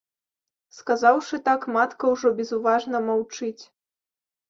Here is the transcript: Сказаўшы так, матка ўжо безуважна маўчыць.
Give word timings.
Сказаўшы 0.77 1.41
так, 1.51 1.69
матка 1.77 2.03
ўжо 2.17 2.35
безуважна 2.43 3.07
маўчыць. 3.13 3.63